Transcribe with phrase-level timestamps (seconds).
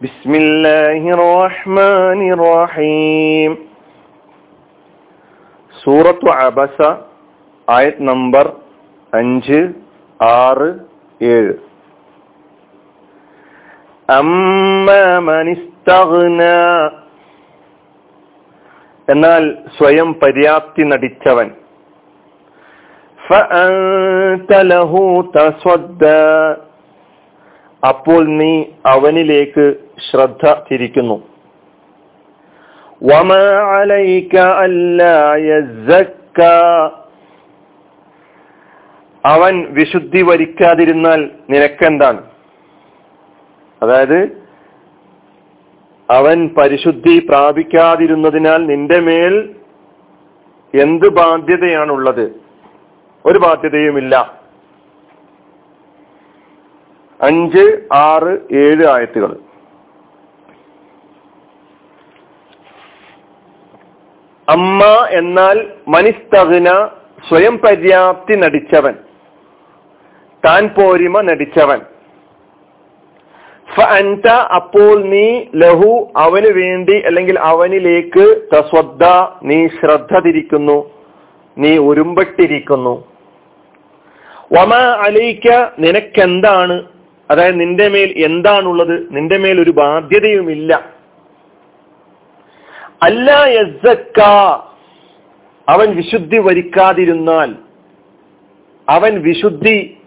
[0.00, 3.50] بسم الله الرحمن الرحيم
[5.74, 6.78] സൂറത്തു അബസ
[7.68, 8.46] ആയത് നമ്പർ
[9.12, 9.58] അഞ്ച്
[10.20, 10.68] ആറ്
[11.20, 11.54] ഏഴ്
[15.08, 16.42] അമ്മനിസ്തഗ്ന
[19.08, 19.42] എന്നാൽ
[19.76, 21.48] സ്വയം പര്യാപ്തി നടിച്ചവൻ
[23.18, 25.02] ഫഅൻത ലഹു
[25.36, 26.04] തസ്വദ്ദ
[27.87, 29.75] അപ്പോൾ നീ അവനിലേക്ക്
[30.11, 31.23] ശ്രദ്ധ തിരിക്കുന്നു.
[39.25, 42.21] അവൻ വിശുദ്ധി വരിക്കാതിരുന്നാൽ നിനക്കെന്താണ്?
[43.83, 44.41] അതായത്
[46.09, 49.55] അവൻ പരിശുദ്ധി പ്രാപിക്കാതിരുന്നതിനാൽ നിന്റെ മേൽ
[50.81, 52.31] എന്ത് ബാധ്യതയാണുള്ളത്?
[53.25, 54.40] ഒരു ബാധ്യതയുമില്ല.
[57.21, 59.31] അഞ്ച് ആറ് ഏഴ് ആയത്തുകൾ.
[64.49, 66.67] അമ്മ എന്നാൽ മനിസ്തകന
[67.29, 68.95] സ്വയം പര്യാപ്തി നടിച്ചവൻ.
[70.45, 71.81] താൻ പോരിമ നടിച്ചവൻ.
[74.55, 79.03] അപ്പോൾ നീ ലഹു അവന് വേണ്ടി അല്ലെങ്കിൽ അവനിലേക്ക് തസ്വദ്ദ
[79.43, 80.77] നീ ശ്രദ്ധ തിരിക്കുന്നു.
[81.57, 82.95] നീ ഉരുമ്പട്ടിരിക്കുന്നു
[84.53, 84.73] വമ
[85.05, 85.47] അലയിക്ക
[85.79, 86.77] നിനക്കെന്താണ്?
[87.31, 90.89] അതായത് നിന്റെ മേൽ എന്താണുള്ളത് നിന്റെ മേൽ ഒരു ബാധ്യതയുമില്ല.
[93.03, 94.21] അല്ല യസക്ക
[95.69, 97.55] അവൻ വിശുദ്ധി വരിക്കാതിരുന്നാൽ
[98.89, 99.97] അവൻ വിശുദ്ധി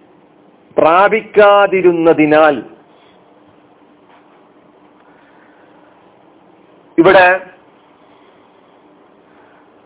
[0.79, 2.63] പ്രാപിക്കാതിരുന്നതിനാൽ.
[6.99, 7.41] ഇവിടെ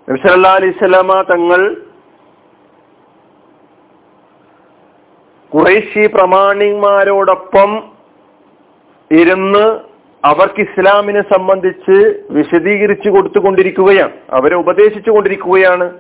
[0.09, 1.88] നബ്സല്ലാ അലൈസ്മ തങ്ങൾ
[5.69, 7.93] കുറേശി പ്രമാണിമാരോടൊപ്പം
[9.11, 9.81] ഇരുന്ന്
[10.25, 14.13] അവർക്ക് ഇസ്ലാമിനെ സംബന്ധിച്ച് വിശദീകരിച്ചു കൊടുത്തുകൊണ്ടിരിക്കുകയാണ്.
[14.31, 15.99] അവരെ ഉപദേശിച്ചു കൊണ്ടിരിക്കുകയാണ്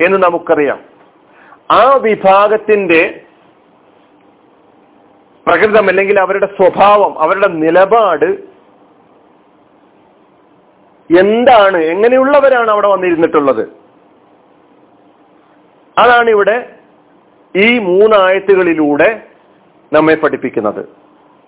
[0.00, 0.80] എന്ന് നമുക്കറിയാം.
[1.70, 3.20] ആ വിഭാഗത്തിന്റെ
[5.46, 8.38] പ്രകൃതം അല്ലെങ്കിൽ അവരുടെ സ്വഭാവം അവരുടെ നിലപാട്
[11.18, 11.78] എന്താണ്?
[11.78, 13.68] എങ്ങനെയുള്ളവരാണ് അവിടെ വന്നിരുന്നിട്ടുള്ളത്?
[15.98, 16.77] അതാണ് ഇവിടെ
[17.56, 19.22] ഈ മൂന്നായത്തുകളിലൂടെ
[19.92, 20.88] നമ്മെ പഠിപ്പിക്കുന്നത്.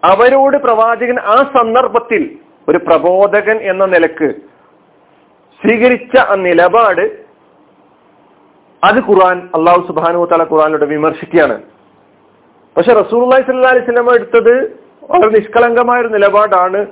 [0.05, 2.39] അവരോട് പ്രവാചകൻ ആ സന്ദർഭത്തിൽ
[2.69, 4.35] ഒരു പ്രബോധകൻ എന്ന നിലയ്ക്ക്
[5.61, 7.31] സ്വീകരിച്ച ആ നിലപാട്
[8.85, 11.63] അത് ഖുർആൻ അള്ളാഹു സുബാനു തല ഖുർആാനിലൂടെ വിമർശിക്കുകയാണ്.
[12.77, 14.81] പക്ഷെ റസൂൽ സല്ലാ അലൈഹി സ്വലമ എടുത്തത്
[15.11, 16.87] വളരെ നിഷ്കളങ്കമായ ഒരു നിലപാടാണ്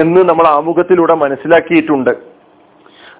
[0.00, 2.10] എന്ന് നമ്മൾ ആമുഖത്തിലൂടെ മനസ്സിലാക്കിയിട്ടുണ്ട്.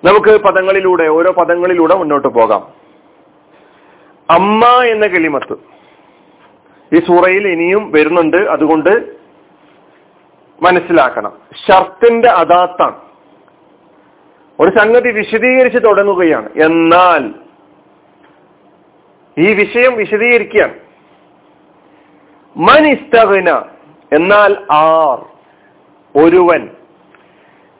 [0.04, 2.83] നമുക്ക് പദങ്ങളിലൂടെ ഓരോ പദങ്ങളിലൂടെ മുന്നോട്ട് പോകാം.
[4.30, 5.52] അമ്മ എന്ന കെളിമത്ത്
[6.94, 8.36] ഈ സൂറയിൽ ഇനിയും വരുന്നുണ്ട്.
[8.36, 9.16] അതുകൊണ്ട്
[10.62, 11.32] മനസ്സിലാക്കണം.
[11.68, 13.00] ഷർത്തിന്റെ അദാത്താണ്.
[14.60, 16.48] ഒരു സംഗതി വിശദീകരിച്ച് തുടങ്ങുകയാണ്.
[16.64, 17.34] എന്നാൽ
[19.38, 20.74] ഈ വിഷയം വിശദീകരിക്കുകയാണ്.
[22.56, 23.62] മനിസ്തവന
[24.12, 25.26] എന്നാൽ ആർ
[26.18, 26.68] ഒരുവൻ.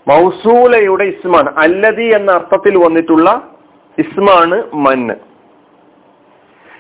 [0.09, 1.55] മൗസൂലയുടെ ഇസ്മാണ്.
[1.59, 3.51] അല്ലതി എന്ന അർത്ഥത്തിൽ വന്നിട്ടുള്ള
[3.99, 5.34] ഇസ്മാണ് മന്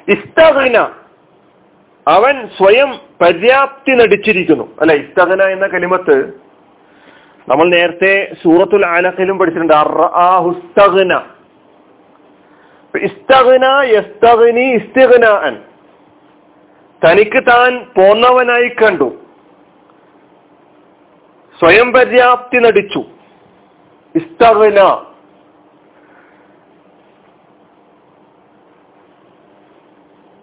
[0.09, 0.95] ഇസ്തഗ്ന
[2.09, 4.77] അവൻ സ്വയം പര്യാപ്തി നടിച്ചിരിക്കുന്നു.
[4.81, 6.27] അല്ല ഇസ്തഹന എന്ന കലിമത്ത്
[7.49, 9.75] നമ്മൾ നേരത്തെ സൂറത്തുൽ ആലഖിലും പഠിച്ചിട്ടുണ്ട്.
[17.07, 19.15] തനിക്ക് താൻ പോന്നവനായി കണ്ടു.
[21.59, 23.05] സ്വയം പര്യാപ്തി നടിച്ചു.
[24.15, 25.07] ഇസ്തഗ്ന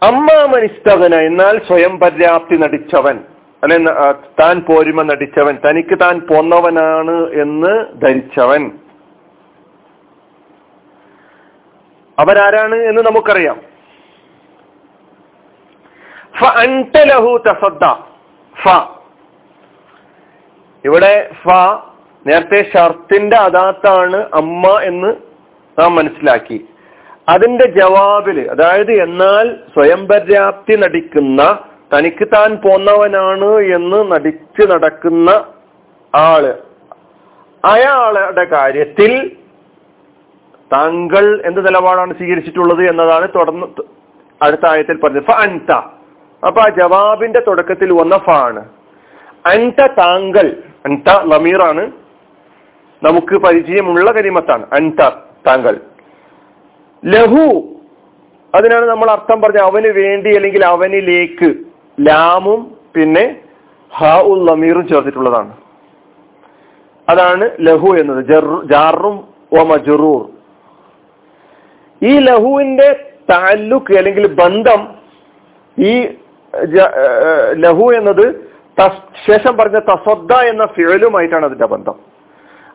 [0.03, 3.19] അമ്മാമൻ ഇസ്തകന എന്നാൽ സ്വയം പര്യാപ്തി നടിച്ചവൻ.
[3.63, 3.77] അല്ലെ
[4.39, 5.57] താൻ പോരിമ നടിച്ചവൻ.
[5.69, 8.71] തനിക്ക് താൻ പോന്നവനാണ് എന്ന് ധരിച്ചവൻ.
[12.19, 13.61] അവരാരാണ് എന്ന് നമുക്കറിയാം.
[20.85, 21.47] ഇവിടെ ഫ
[22.27, 25.15] നേരത്തെ ഷർത്തിന്റെ അതാത്താണ് അമ്മ എന്ന്
[25.81, 26.65] നാം മനസ്സിലാക്കി.
[27.31, 31.59] അതിന്റെ ജവാബിൽ അതായത് എന്നാൽ സ്വയം പര്യാപ്തി നടിക്കുന്ന
[31.93, 35.29] തനിക്ക് താൻ പോന്നവനാണ് എന്ന് നടിച്ച് നടക്കുന്ന
[36.15, 36.53] ആൾ.
[37.65, 39.31] അയാളുടെ കാര്യത്തിൽ
[40.73, 43.67] താങ്കൾ എന്ത് നിലപാടാണ് സ്വീകരിച്ചിട്ടുള്ളത് എന്നതാണ് തുടർന്ന്
[44.41, 45.23] അടുത്ത ആയത്തിൽ പറഞ്ഞത്.
[45.23, 45.71] ഫ അൻത.
[46.47, 48.69] അപ്പൊ ആ ജവാബിന്റെ തുടക്കത്തിൽ വന്ന ഫ ആണ്.
[49.45, 51.91] അൻത താങ്കൾ അൻത ലമീറാണ്
[53.03, 55.09] നമുക്ക് പരിചയമുള്ള കരിമത്താണ് അൻത
[55.47, 55.79] താങ്കൾ.
[57.03, 57.45] ലഹു.
[58.55, 61.49] അതിനാണ് നമ്മൾ അർത്ഥം പറഞ്ഞ അവന് വേണ്ടി അല്ലെങ്കിൽ അവനിലേക്ക്
[62.07, 62.61] ലാമും
[62.95, 63.25] പിന്നെ
[63.91, 65.53] ഹ ഉൽ നമീറും ചേർത്തിട്ടുള്ളതാണ്.
[67.07, 68.21] അതാണ് ലഹു എന്നത്.
[68.71, 69.15] ജാറും
[69.59, 70.21] ഒ മജറൂർ.
[72.01, 72.89] ഈ ലഹുവിന്റെ
[73.31, 74.81] താല്ലുക്ക് അല്ലെങ്കിൽ ബന്ധം
[75.77, 75.93] ഈ
[77.65, 78.25] ലഹു എന്നത്
[79.25, 81.97] ശേഷം പറഞ്ഞ തസ്വദ്ദ എന്ന ഫിഴലുമായിട്ടാണ് അതിന്റെ ബന്ധം.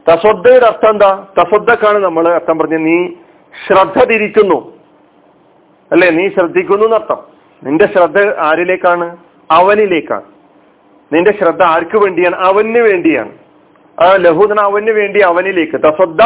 [0.09, 1.11] തസ്വദ്ദയുടെ അർത്ഥം എന്താ?
[1.39, 2.99] തസ്വദ്ദക്കാണ് നമ്മൾ അർത്ഥം പറഞ്ഞ നീ
[3.67, 4.77] ശ്രദ്ധ തിരിക്കുന്നു.
[5.93, 6.11] അല്ലെ?
[6.11, 7.19] നീ ശ്രദ്ധിക്കുന്നു എന്നർത്ഥം.
[7.65, 9.17] നിന്റെ ശ്രദ്ധ ആരിലേക്കാണ്?
[9.51, 10.23] അവനിലേക്കാണ്.
[11.13, 12.37] നിന്റെ ശ്രദ്ധ ആർക്ക് വേണ്ടിയാണ്?
[12.37, 13.33] അവന് വേണ്ടിയാണ്.
[14.01, 15.73] ആ ലഹൂദന അവന് വേണ്ടി അവനിലേക്ക്.
[15.73, 16.21] തസ്വദ്ദ.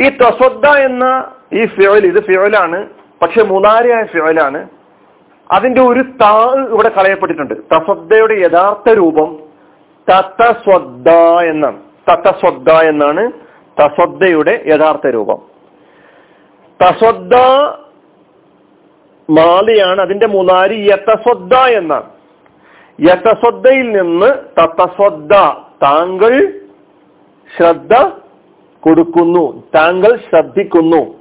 [0.00, 2.86] ഈ തസ്വദ്ദ എന്ന ഈ ഫിയോൽ ഇത് ഫിയോലാണ്
[3.22, 4.68] പക്ഷെ മുതാരിയായ ഫിയോലാണ്
[5.50, 7.54] അതിന്റെ ഒരു താ ഇവിടെ കളയപ്പെട്ടിട്ടുണ്ട്.
[7.54, 9.38] തസദ്ദയുടെ യഥാർത്ഥ രൂപം
[10.10, 11.08] തത്തസ്വദ്ദ
[11.44, 11.80] എന്നാണ്.
[12.12, 13.32] തത്തസ്വദ്ദ എന്നാണ്
[13.80, 15.55] തസദ്ദയുടെ യഥാർത്ഥ രൂപം.
[16.82, 17.34] തസ്വദ്ദ
[19.30, 22.10] മാലിയാണ് അതിന്റെ മുനാരി യത്തസ്വദ്ദ എന്നാണ്.
[23.00, 24.26] യത്തസ്വദ്ദയിൽ നിന്ന്
[24.60, 25.32] തത്തസ്വദ്ദ
[25.82, 26.60] താങ്കൾ
[27.56, 27.94] ശ്രദ്ധ
[28.80, 31.20] കൊടുക്കുന്നു താങ്കൾ ശ്രദ്ധിക്കുന്നു.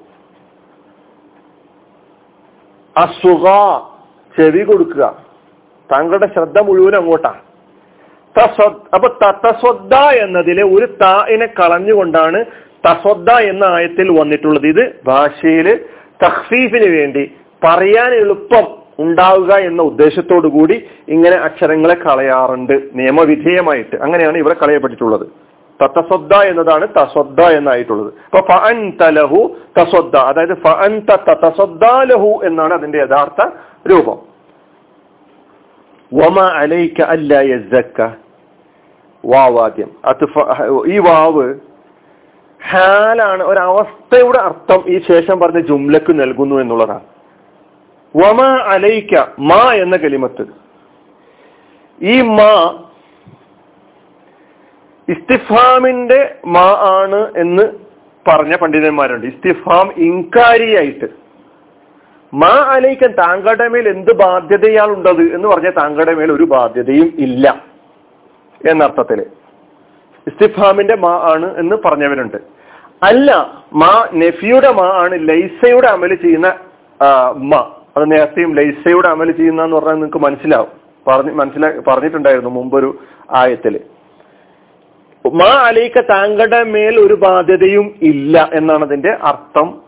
[2.97, 3.45] അസുഖ
[4.37, 5.17] ചെവി കൊടുക്കുക.
[5.91, 7.33] താങ്കളുടെ ശ്രദ്ധ മുഴുവൻ അങ്ങോട്ടാ.
[8.93, 12.45] അപ്പൊ തത്തസ്വദ്ദ എന്നതിലെ ഒരു തായിനെ കളഞ്ഞുകൊണ്ടാണ്
[12.85, 15.79] തസ്വദ്ദ എന്ന ആയത്തിൽ വന്നിട്ടുള്ളത് ഇത് ഭാഷയിൽ
[16.23, 17.31] തഹ്സീഫിന് വേണ്ടി
[17.63, 22.81] പറയാൻ എളുപ്പം ഉണ്ടാവുക എന്ന ഉദ്ദേശത്തോടു കൂടി ഇങ്ങനെ അക്ഷരങ്ങളെ കളയാറുണ്ട്.
[22.93, 25.27] നിയമവിധേയമായിട്ട് അങ്ങനെയാണ് ഇവിടെ കളയപ്പെട്ടിട്ടുള്ളത്.
[25.83, 28.13] തത്തസ്വദ്ദ എന്നതാണ് തസ്വദ്ദ എന്നായിട്ടുള്ളത്.
[28.25, 31.01] അപ്പൊ ഫഅൻ തലഹു തസ്വദ്ദ അതായത് ഫഅൻ
[32.03, 33.49] ലഹു എന്നാണ് അതിന്റെ യഥാർത്ഥ
[33.91, 34.17] രൂപം.
[36.13, 38.07] വമ അലൈക അല്ല യസ്സക്ക.
[39.25, 39.89] വാവാദ്യം.
[40.05, 40.25] അത്
[40.87, 41.53] ഈ വാവ്
[42.69, 47.01] ഹാലാണ് ഒരവസ്ഥയുടെ അർത്ഥം ഈ ശേഷം പറഞ്ഞ ജുംലക്ക് നൽകുന്നു എന്നുള്ളതാണ്.
[48.15, 50.45] വമ അലൈക്ക മാ എന്ന കലിമത്ത്.
[52.01, 52.83] ഈ മാ
[55.09, 57.63] ഇസ്തിഫാമിന്റെ മാ ആണ് എന്ന്
[58.27, 59.27] പറഞ്ഞ പണ്ഡിതന്മാരുണ്ട്.
[59.27, 61.05] ഇസ്തിഫാം ഇൻകാരിയായിട്ട്.
[62.33, 67.61] മാ അലൈക്കൻ താങ്കളുടെ മേൽ എന്ത് ബാധ്യതയാളുണ്ടത് എന്ന് പറഞ്ഞ താങ്കളുടെ മേൽ ഒരു ബാധ്യതയും ഇല്ല.
[68.69, 69.25] എന്നർത്ഥത്തിൽ.
[70.27, 72.54] ഇസ്തിഫാമിന്റെ മാ ആണ് എന്ന് പറഞ്ഞവരുണ്ട്.
[73.03, 73.31] അല്ല
[73.73, 76.47] മാ നെഫിയുടെ മാ ആണ് ലൈസയുടെ അമൽ ചെയ്യുന്ന
[77.35, 77.61] മാ.
[77.97, 80.71] അത് നേരത്തെയും ലൈസയുടെ അമൽ ചെയ്യുന്ന എന്ന് പറഞ്ഞാൽ നിങ്ങൾക്ക് മനസ്സിലാവും.
[81.07, 82.99] പറഞ്ഞ് മനസ്സിലാ പറഞ്ഞിട്ടുണ്ടായിരുന്നു മുമ്പൊരു
[83.35, 83.79] ആയത്തിൽ.
[85.25, 89.81] മാ അലൈക്ക താങ്കളുടെ മേൽ ഒരു ബാധ്യതയും ഇല്ല എന്നാണ് അതിന്റെ അർത്ഥം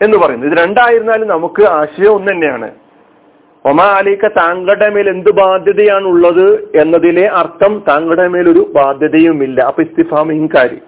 [0.00, 0.50] എന്ന് പറയുന്നത്.
[0.50, 2.70] ഇത് രണ്ടായിരുന്നാലും നമുക്ക് ആശയം ഒന്ന് തന്നെയാണ്.
[3.64, 6.48] ഒമാ അലൈക്ക താങ്കളുടെ മേൽ എന്ത് ബാധ്യതയാണുള്ളത്
[6.80, 10.78] എന്നതിലെ അർത്ഥം താങ്കളുടെ മേൽ ഒരു ബാധ്യതയും ഇല്ല അപ്പൊ ഇസ്തിഫാം ഇൻകാരി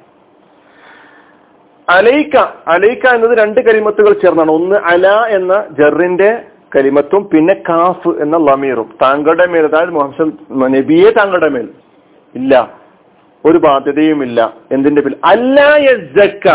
[1.88, 2.36] അലൈക്ക
[2.68, 4.50] അലൈക്ക എന്നത് രണ്ട് കരിമത്തുകൾ ചേർന്നാണ്.
[4.50, 6.42] ഒന്ന് അല എന്ന ജറിന്റെ
[6.76, 8.94] കരിമത്തും പിന്നെ കാഫ് എന്ന ലമീറും.
[9.02, 11.68] താങ്കളുടെ മേൽ അതായത് മുഹമ്മദ് നബിയെ താങ്കളുടെ മേൽ
[12.34, 12.78] ഇല്ല.
[13.44, 16.48] ഒരു ബാധ്യതയുമില്ല എന്തിന്റെ പേരിൽ അല്ലായക്ക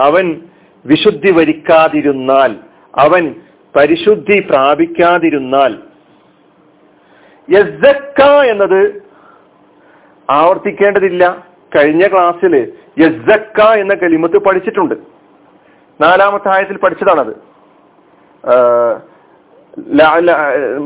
[0.00, 0.40] അവൻ
[0.86, 2.56] വിശുദ്ധി വരിക്കാതിരുന്നാൽ
[2.98, 3.34] അവൻ
[3.76, 5.74] പരിശുദ്ധി പ്രാപിക്കാതിരുന്നാൽ.
[7.50, 9.02] യസ്സക്ക എന്നത്
[10.30, 11.46] ആവർത്തിക്കേണ്ടതില്ല.
[11.76, 14.94] കഴിഞ്ഞ ക്ലാസ്സിൽ യസ്സക്ക എന്ന കലിമത്ത് പഠിച്ചിട്ടുണ്ട്.
[16.00, 17.34] നാലാമത്തെ ആയത്തിൽ പഠിച്ചതാണത്.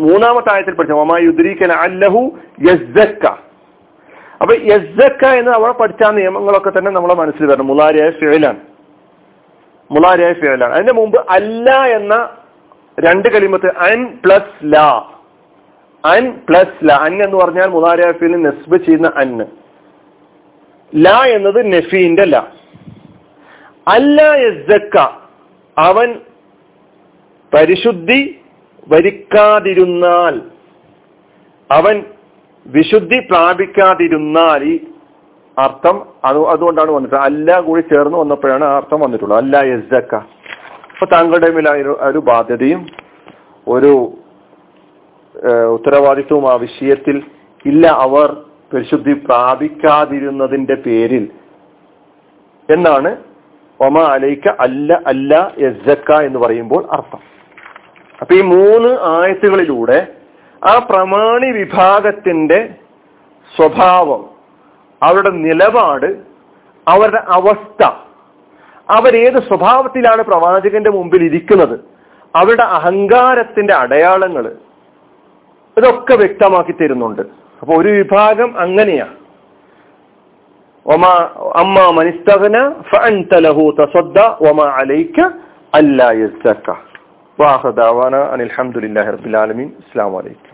[0.06, 2.22] മൂന്നാമത്തെ ആയത്തിൽ പഠിച്ച ഒമായുദ്രീക്കൻ അല്ലഹു
[2.68, 3.24] യസ്സക്ക.
[4.42, 7.66] അപ്പൊ യസ്സക്ക എന്ന് അവിടെ പഠിച്ച നിയമങ്ങളൊക്കെ തന്നെ നമ്മളെ മനസ്സിൽ വരണം.
[7.66, 8.60] മുലാരിയായ ഫിഴലാണ്
[9.90, 12.14] മുലാരിയായ ഫിഴലാണ് അതിന്റെ മുമ്പ് അല്ല എന്ന
[12.98, 14.76] രണ്ട് കലിമത്ത് അൻ പ്ലസ് ല.
[16.04, 16.92] അൻ പ്ലസ് ല.
[17.06, 19.46] അൻ എന്ന് പറഞ്ഞാൽ മുലാരിയായ ഫീലിന് നെസ്ബ് ചെയ്യുന്ന അന്ന്
[20.92, 22.36] ല എന്നത് നഫീന്റെ ല.
[23.86, 24.96] അല്ല യസ്സക്ക
[25.76, 26.08] അവൻ
[27.52, 28.20] പരിശുദ്ധി
[28.92, 30.34] വരിക്കാതിരുന്നാൽ
[31.70, 31.96] അവൻ
[32.66, 34.74] വിശുദ്ധി പ്രാപിക്കാതിരുന്നാൽ ഈ
[35.56, 35.96] അർത്ഥം
[36.28, 39.38] അത് അതുകൊണ്ടാണ് വന്നിട്ട് അല്ല കൂടി ചേർന്ന് വന്നപ്പോഴാണ് ആ അർത്ഥം വന്നിട്ടുള്ളത്.
[39.42, 40.14] അല്ല യസ്സക്ക.
[40.92, 41.68] അപ്പൊ താങ്കളുടെ മേൽ
[42.08, 42.80] ഒരു ബാധ്യതയും
[43.66, 43.92] ഒരു
[45.76, 47.16] ഉത്തരവാദിത്വവും ആ വിഷയത്തിൽ
[47.64, 47.86] ഇല്ല.
[48.06, 48.28] അവർ
[48.72, 51.24] പരിശുദ്ധി പ്രാപിക്കാതിരുന്നതിന്റെ പേരിൽ
[52.68, 53.10] എന്നാണ്
[53.80, 57.20] ഒമ അലൈക്ക അല്ല അല്ല യസ്സക്ക എന്ന് പറയുമ്പോൾ അർത്ഥം.
[58.18, 59.98] അപ്പൊ ഈ മൂന്ന് ആയത്തുകളിലൂടെ
[60.62, 62.60] ആ പ്രമാണി വിഭാഗത്തിന്റെ
[63.52, 64.22] സ്വഭാവം
[65.02, 66.08] അവരുടെ നിലപാട്
[66.86, 67.82] അവരുടെ അവസ്ഥ
[68.88, 71.76] അവരേത് സ്വഭാവത്തിലാണ് പ്രവാചകന്റെ മുമ്പിൽ ഇരിക്കുന്നത്
[72.34, 74.44] അവരുടെ അഹങ്കാരത്തിന്റെ അടയാളങ്ങൾ
[75.76, 77.22] ഇതൊക്കെ വ്യക്തമാക്കി തരുന്നുണ്ട്.
[77.60, 79.06] അപ്പൊ ഒരു വിഭാഗം അങ്ങനെയാ.
[80.86, 81.12] ഒമാ
[81.62, 82.56] അമ്മ മനിസ്തകന
[82.90, 84.18] ഫഅൻതലഹു തസദ്ദ
[84.50, 85.18] ഒമാ അലൈക്ക
[85.74, 86.68] അല്ലാ യസ്സക്ക
[87.38, 89.68] വാഹദാവാന അനിൽഹമുല്ലാഹി റബ്ബിൽ ആലമീൻ.
[89.82, 90.47] അസ്സലാമു അലൈക്കും.